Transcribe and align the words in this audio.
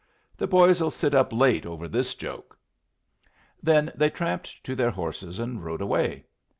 The 0.35 0.47
boys'll 0.47 0.89
sit 0.89 1.13
up 1.13 1.31
late 1.31 1.63
over 1.63 1.87
this 1.87 2.15
joke." 2.15 2.57
Then 3.61 3.91
they 3.93 4.09
tramped 4.09 4.63
to 4.63 4.73
their 4.73 4.89
horses 4.89 5.37
and 5.37 5.63
rode 5.63 5.79
away. 5.79 6.25